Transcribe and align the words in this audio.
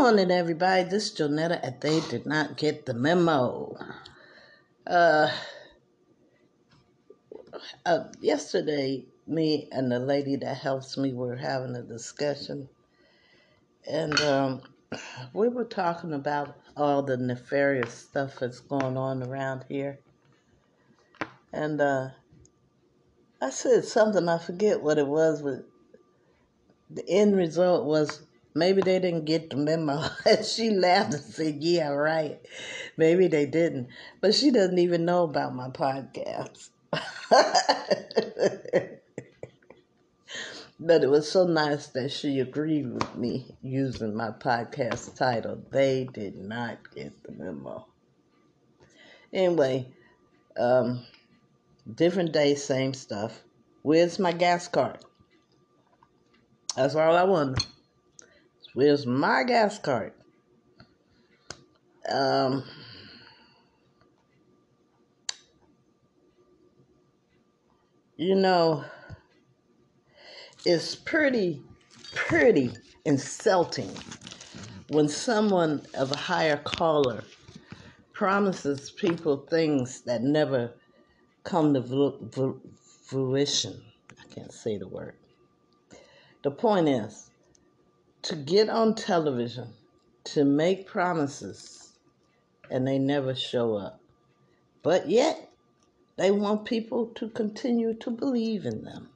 morning, 0.00 0.30
everybody. 0.30 0.84
This 0.84 1.10
is 1.10 1.18
Jonetta, 1.18 1.58
and 1.60 1.80
they 1.80 1.98
did 2.08 2.24
not 2.24 2.56
get 2.56 2.86
the 2.86 2.94
memo. 2.94 3.76
Uh, 4.86 5.28
uh, 7.84 8.04
yesterday, 8.20 9.06
me 9.26 9.68
and 9.72 9.90
the 9.90 9.98
lady 9.98 10.36
that 10.36 10.56
helps 10.56 10.96
me 10.96 11.12
were 11.12 11.34
having 11.34 11.74
a 11.74 11.82
discussion, 11.82 12.68
and 13.90 14.14
um, 14.20 14.62
we 15.34 15.48
were 15.48 15.64
talking 15.64 16.12
about 16.12 16.54
all 16.76 17.02
the 17.02 17.16
nefarious 17.16 17.92
stuff 17.92 18.36
that's 18.38 18.60
going 18.60 18.96
on 18.96 19.24
around 19.24 19.64
here. 19.68 19.98
And 21.52 21.80
uh, 21.80 22.10
I 23.42 23.50
said 23.50 23.84
something, 23.84 24.28
I 24.28 24.38
forget 24.38 24.80
what 24.80 24.98
it 24.98 25.08
was, 25.08 25.42
but 25.42 25.68
the 26.88 27.02
end 27.10 27.36
result 27.36 27.84
was 27.84 28.27
maybe 28.54 28.82
they 28.82 28.98
didn't 28.98 29.24
get 29.24 29.50
the 29.50 29.56
memo. 29.56 30.02
She 30.42 30.70
laughed 30.70 31.14
and 31.14 31.22
said, 31.22 31.62
Yeah, 31.62 31.88
right. 31.88 32.40
Maybe 32.96 33.28
they 33.28 33.46
didn't. 33.46 33.88
But 34.20 34.34
she 34.34 34.50
doesn't 34.50 34.78
even 34.78 35.04
know 35.04 35.24
about 35.24 35.54
my 35.54 35.68
podcast. 35.68 36.70
but 40.80 41.02
it 41.02 41.10
was 41.10 41.30
so 41.30 41.46
nice 41.46 41.88
that 41.88 42.10
she 42.10 42.40
agreed 42.40 42.92
with 42.92 43.16
me 43.16 43.54
using 43.62 44.14
my 44.14 44.30
podcast 44.30 45.16
title. 45.16 45.62
They 45.70 46.08
did 46.12 46.36
not 46.36 46.78
get 46.94 47.22
the 47.22 47.32
memo. 47.32 47.86
Anyway, 49.32 49.92
um, 50.58 51.04
different 51.94 52.32
day, 52.32 52.54
same 52.54 52.94
stuff. 52.94 53.42
Where's 53.82 54.18
my 54.18 54.32
gas 54.32 54.68
card? 54.68 54.98
That's 56.76 56.94
all 56.94 57.16
I 57.16 57.24
want. 57.24 57.66
Where's 58.78 59.06
my 59.06 59.42
gas 59.42 59.76
card? 59.76 60.12
Um, 62.08 62.62
you 68.16 68.36
know, 68.36 68.84
it's 70.64 70.94
pretty, 70.94 71.60
pretty 72.14 72.70
insulting 73.04 73.90
when 74.90 75.08
someone 75.08 75.84
of 75.94 76.12
a 76.12 76.16
higher 76.16 76.58
caller 76.58 77.24
promises 78.12 78.92
people 78.92 79.38
things 79.38 80.02
that 80.02 80.22
never 80.22 80.74
come 81.42 81.74
to 81.74 82.60
fruition. 83.06 83.82
I 84.20 84.32
can't 84.32 84.52
say 84.52 84.78
the 84.78 84.86
word. 84.86 85.16
The 86.44 86.52
point 86.52 86.88
is 86.88 87.28
to 88.28 88.36
get 88.36 88.68
on 88.68 88.94
television, 88.94 89.72
to 90.22 90.44
make 90.44 90.86
promises, 90.86 91.94
and 92.70 92.86
they 92.86 92.98
never 92.98 93.34
show 93.34 93.74
up. 93.74 94.02
But 94.82 95.08
yet, 95.08 95.50
they 96.16 96.30
want 96.30 96.66
people 96.66 97.06
to 97.14 97.30
continue 97.30 97.94
to 97.94 98.10
believe 98.10 98.66
in 98.66 98.84
them. 98.84 99.08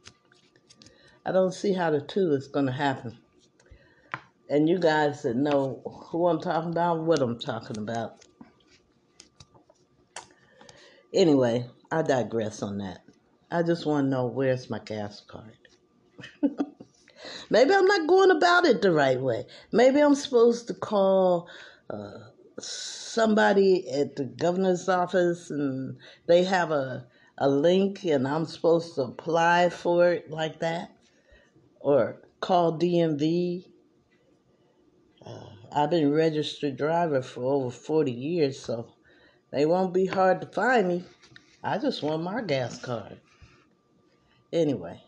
I 1.26 1.32
don't 1.32 1.52
see 1.52 1.74
how 1.74 1.90
the 1.90 2.00
two 2.00 2.32
is 2.32 2.48
going 2.48 2.64
to 2.64 2.72
happen. 2.72 3.18
And 4.48 4.66
you 4.66 4.78
guys 4.78 5.24
that 5.24 5.36
know 5.36 5.82
who 6.10 6.28
I'm 6.28 6.40
talking 6.40 6.70
about, 6.70 7.00
what 7.00 7.20
I'm 7.20 7.38
talking 7.38 7.76
about. 7.76 8.24
Anyway, 11.12 11.68
I 11.90 12.00
digress 12.00 12.62
on 12.62 12.78
that. 12.78 13.02
I 13.50 13.62
just 13.62 13.84
want 13.84 14.06
to 14.06 14.10
know 14.10 14.24
where's 14.24 14.70
my 14.70 14.78
gas 14.78 15.20
card. 15.20 15.58
Maybe 17.52 17.74
I'm 17.74 17.84
not 17.84 18.06
going 18.06 18.30
about 18.30 18.64
it 18.64 18.80
the 18.80 18.92
right 18.92 19.20
way. 19.20 19.44
Maybe 19.72 20.00
I'm 20.00 20.14
supposed 20.14 20.68
to 20.68 20.74
call 20.74 21.50
uh, 21.90 22.30
somebody 22.58 23.90
at 23.90 24.16
the 24.16 24.24
governor's 24.24 24.88
office 24.88 25.50
and 25.50 25.98
they 26.26 26.44
have 26.44 26.70
a, 26.70 27.06
a 27.36 27.50
link 27.50 28.04
and 28.04 28.26
I'm 28.26 28.46
supposed 28.46 28.94
to 28.94 29.02
apply 29.02 29.68
for 29.68 30.12
it 30.12 30.30
like 30.30 30.60
that. 30.60 30.96
Or 31.80 32.22
call 32.40 32.78
DMV. 32.78 33.66
Uh, 35.26 35.44
I've 35.72 35.90
been 35.90 36.10
registered 36.10 36.78
driver 36.78 37.20
for 37.20 37.44
over 37.44 37.70
40 37.70 38.12
years, 38.12 38.60
so 38.60 38.94
they 39.50 39.66
won't 39.66 39.92
be 39.92 40.06
hard 40.06 40.40
to 40.40 40.46
find 40.46 40.88
me. 40.88 41.04
I 41.62 41.76
just 41.76 42.02
want 42.02 42.22
my 42.22 42.40
gas 42.40 42.78
card. 42.78 43.20
Anyway. 44.54 45.02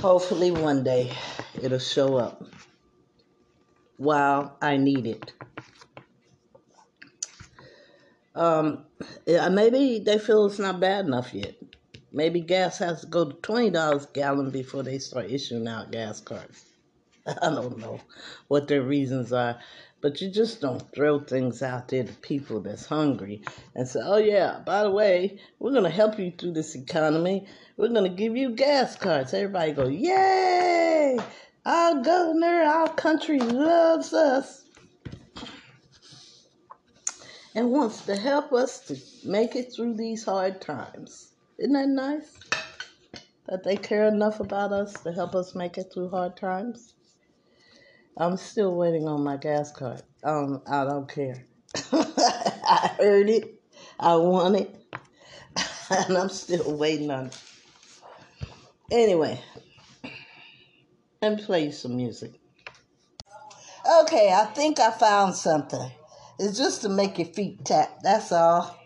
Hopefully, 0.00 0.50
one 0.50 0.82
day 0.82 1.12
it'll 1.60 1.78
show 1.78 2.16
up 2.16 2.42
while 3.98 4.56
I 4.62 4.76
need 4.76 5.06
it. 5.06 5.32
Um, 8.34 8.86
maybe 9.26 10.00
they 10.00 10.18
feel 10.18 10.46
it's 10.46 10.58
not 10.58 10.80
bad 10.80 11.04
enough 11.04 11.34
yet. 11.34 11.54
Maybe 12.12 12.40
gas 12.40 12.78
has 12.78 13.02
to 13.02 13.06
go 13.06 13.26
to 13.26 13.34
twenty 13.40 13.70
dollars 13.70 14.04
a 14.04 14.12
gallon 14.12 14.50
before 14.50 14.82
they 14.82 14.98
start 14.98 15.30
issuing 15.30 15.68
out 15.68 15.92
gas 15.92 16.20
cards. 16.20 16.64
I 17.42 17.48
don't 17.50 17.78
know 17.78 18.00
what 18.48 18.68
their 18.68 18.82
reasons 18.82 19.32
are, 19.32 19.58
but 20.02 20.20
you 20.20 20.30
just 20.30 20.60
don't 20.60 20.92
throw 20.94 21.20
things 21.20 21.62
out 21.62 21.88
there 21.88 22.04
to 22.04 22.12
people 22.14 22.60
that's 22.60 22.84
hungry 22.84 23.42
and 23.74 23.88
say, 23.88 24.00
oh, 24.02 24.18
yeah, 24.18 24.60
by 24.66 24.82
the 24.82 24.90
way, 24.90 25.40
we're 25.58 25.72
going 25.72 25.84
to 25.84 25.90
help 25.90 26.18
you 26.18 26.30
through 26.30 26.52
this 26.52 26.74
economy. 26.74 27.46
We're 27.78 27.88
going 27.88 28.10
to 28.10 28.16
give 28.16 28.36
you 28.36 28.50
gas 28.50 28.96
cards. 28.96 29.32
Everybody 29.32 29.72
go, 29.72 29.86
yay! 29.86 31.18
Our 31.64 32.02
governor, 32.02 32.62
our 32.62 32.92
country 32.92 33.38
loves 33.38 34.12
us 34.12 34.64
and 37.54 37.70
wants 37.70 38.04
to 38.06 38.16
help 38.16 38.52
us 38.52 38.80
to 38.80 39.28
make 39.28 39.56
it 39.56 39.72
through 39.72 39.94
these 39.94 40.24
hard 40.24 40.60
times. 40.60 41.32
Isn't 41.58 41.72
that 41.72 41.88
nice? 41.88 42.38
That 43.46 43.64
they 43.64 43.76
care 43.76 44.04
enough 44.04 44.40
about 44.40 44.72
us 44.72 44.92
to 45.04 45.12
help 45.12 45.34
us 45.34 45.54
make 45.54 45.78
it 45.78 45.90
through 45.92 46.10
hard 46.10 46.36
times? 46.36 46.93
I'm 48.16 48.36
still 48.36 48.74
waiting 48.76 49.08
on 49.08 49.24
my 49.24 49.36
gas 49.36 49.72
card. 49.72 50.02
Um, 50.22 50.62
I 50.68 50.84
don't 50.84 51.08
care. 51.08 51.44
I 51.92 52.94
heard 52.98 53.28
it. 53.28 53.60
I 53.98 54.14
want 54.16 54.56
it. 54.56 54.74
and 55.90 56.16
I'm 56.16 56.28
still 56.28 56.76
waiting 56.76 57.10
on 57.10 57.26
it. 57.26 57.40
Anyway, 58.92 59.40
and 61.22 61.38
play 61.40 61.70
some 61.70 61.96
music. 61.96 62.32
Okay, 64.02 64.32
I 64.32 64.44
think 64.46 64.78
I 64.78 64.90
found 64.90 65.34
something. 65.34 65.90
It's 66.38 66.56
just 66.56 66.82
to 66.82 66.88
make 66.88 67.18
your 67.18 67.28
feet 67.28 67.64
tap, 67.64 67.98
that's 68.02 68.30
all. 68.30 68.78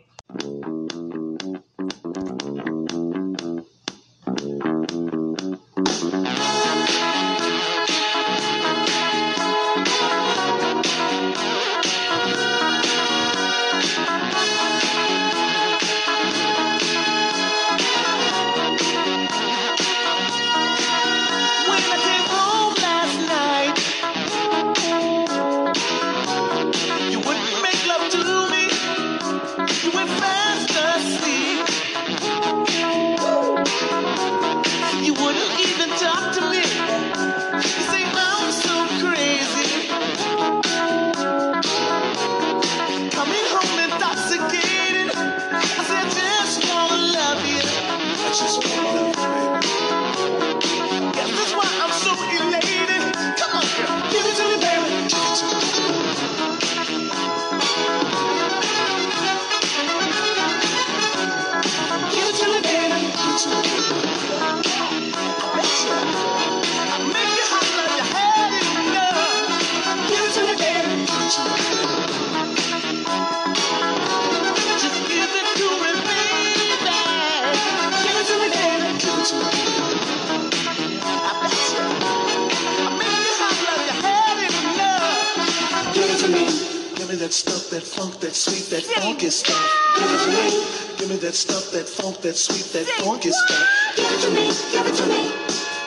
that 87.28 87.34
stuff, 87.34 87.68
that 87.68 87.82
funk, 87.82 88.20
that 88.20 88.34
sweet, 88.34 88.70
that 88.70 88.82
funky 89.02 89.28
stuff. 89.28 89.54
Give 89.98 90.10
it 90.10 90.20
to 90.24 90.30
me. 90.30 90.48
Give 90.96 91.08
me 91.10 91.16
that 91.16 91.34
stuff, 91.34 91.70
that 91.72 91.86
funk, 91.86 92.22
that 92.22 92.36
sweet, 92.36 92.64
that 92.72 92.86
funky 93.04 93.30
stuff. 93.30 93.68
Give 93.96 94.06
it 94.10 94.20
to 94.22 94.30
me. 94.30 94.46
Give 94.72 94.86
it 94.86 94.96
to 94.96 95.06
me. 95.06 95.28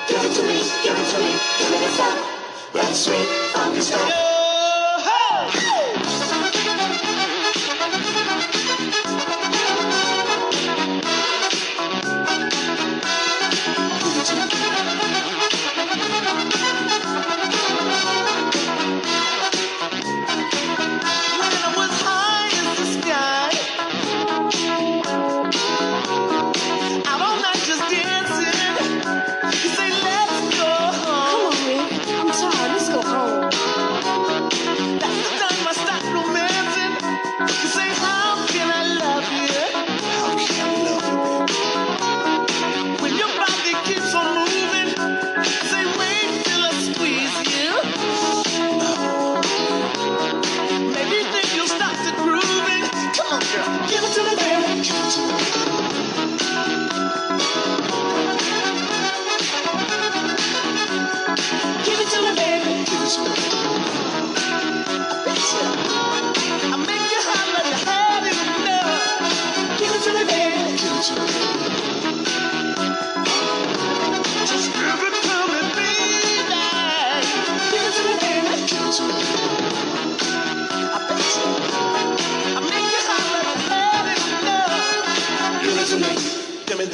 Give 0.07 0.21
it 0.21 0.33
to 0.35 0.43
me. 0.43 0.61
Give 0.83 0.97
it 0.99 1.07
to 1.09 1.17
me. 1.17 1.33
Give 1.57 1.71
me 1.71 1.77
that 1.81 1.93
stuff, 1.97 2.73
that 2.73 2.93
sweet, 2.93 3.27
funky 3.55 3.81
stuff. 3.81 4.00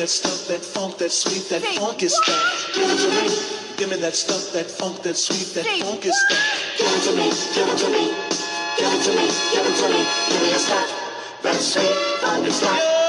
that 0.07 0.11
stuff, 0.11 0.47
that 0.47 0.63
funk, 0.63 0.97
that 0.99 1.11
sweet, 1.11 1.49
that 1.49 1.61
Say 1.61 1.77
funk 1.77 2.01
is 2.01 2.15
stuff. 2.15 2.71
Give 2.73 2.89
it 2.89 2.95
to 2.95 3.09
me. 3.09 3.75
Give 3.75 3.89
me 3.89 3.97
that 3.97 4.15
stuff, 4.15 4.53
that 4.53 4.71
funk, 4.71 5.03
that 5.03 5.17
sweet, 5.17 5.53
that 5.53 5.65
Say 5.65 5.81
funk 5.81 6.05
is 6.05 6.15
stuff. 6.15 6.77
Give 6.77 6.87
it 6.87 7.03
to 7.03 7.11
me, 7.11 7.27
give 7.53 7.67
it 7.67 7.77
to 7.77 7.89
me. 7.91 8.05
Give 8.79 8.87
it 8.87 9.03
to 9.03 9.11
me, 9.11 9.27
give 9.51 9.65
it 9.67 9.75
to 9.75 9.87
me. 9.91 10.07
Give 10.31 10.41
me 10.43 10.49
that 10.51 10.63
stuff, 10.63 11.41
that 11.43 11.55
sweet, 11.55 11.91
funk 12.21 12.47
is 12.47 12.55
stuff. 12.55 13.06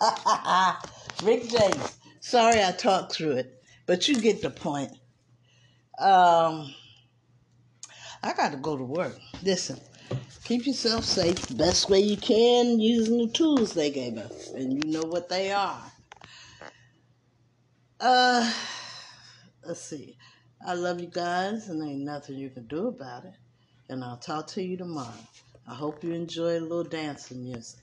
Rick 1.22 1.48
James. 1.48 1.98
Sorry 2.20 2.62
I 2.62 2.72
talked 2.72 3.12
through 3.12 3.32
it, 3.32 3.62
but 3.86 4.08
you 4.08 4.20
get 4.20 4.42
the 4.42 4.50
point. 4.50 4.92
Um, 5.98 6.74
I 8.22 8.32
got 8.34 8.52
to 8.52 8.58
go 8.58 8.76
to 8.76 8.84
work. 8.84 9.18
Listen, 9.42 9.78
keep 10.44 10.66
yourself 10.66 11.04
safe 11.04 11.48
the 11.48 11.54
best 11.54 11.90
way 11.90 12.00
you 12.00 12.16
can 12.16 12.80
using 12.80 13.18
the 13.18 13.32
tools 13.32 13.74
they 13.74 13.90
gave 13.90 14.16
us, 14.16 14.48
and 14.50 14.72
you 14.72 14.90
know 14.90 15.04
what 15.04 15.28
they 15.28 15.52
are. 15.52 15.82
Uh, 18.00 18.52
let's 19.64 19.82
see. 19.82 20.16
I 20.66 20.74
love 20.74 21.00
you 21.00 21.08
guys, 21.08 21.68
and 21.68 21.82
ain't 21.86 22.02
nothing 22.04 22.36
you 22.36 22.50
can 22.50 22.66
do 22.66 22.88
about 22.88 23.24
it. 23.24 23.34
And 23.88 24.04
I'll 24.04 24.18
talk 24.18 24.46
to 24.48 24.62
you 24.62 24.76
tomorrow. 24.76 25.12
I 25.66 25.74
hope 25.74 26.04
you 26.04 26.12
enjoy 26.12 26.58
a 26.58 26.60
little 26.60 26.84
dancing 26.84 27.42
music. 27.42 27.80